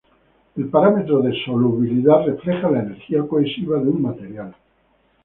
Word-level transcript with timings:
El 0.57 0.67
parámetro 0.69 1.21
de 1.21 1.31
solubilidad 1.45 2.25
refleja 2.25 2.71
la 2.71 2.79
energía 2.79 3.21
cohesiva 3.27 3.77
de 3.77 3.87
un 3.87 4.01
material. 4.01 4.55